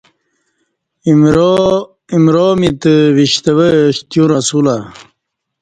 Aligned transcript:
امرامی 2.15 2.69
تہ 2.81 2.93
وشتویاش 3.17 3.95
تیو 4.09 4.23
رسولہ 4.33 4.77